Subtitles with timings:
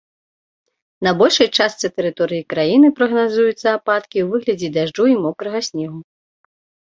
[1.07, 5.99] На большай частцы тэрыторыі краіны прагназуюцца ападкі ў выглядзе дажджу і мокрага снегу.